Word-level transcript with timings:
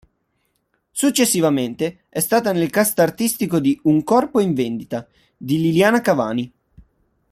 Successivamente 0.89 2.05
è 2.09 2.19
stata 2.21 2.51
nel 2.53 2.71
cast 2.71 2.97
artistico 2.97 3.59
di 3.59 3.79
"Un 3.83 4.03
corpo 4.03 4.39
in 4.39 4.55
vendita" 4.55 5.07
di 5.37 5.59
Liliana 5.61 6.01
Cavani. 6.01 6.51